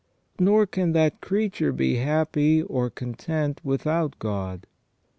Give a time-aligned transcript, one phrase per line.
[0.39, 4.65] Nor can that creature be happy or content without God.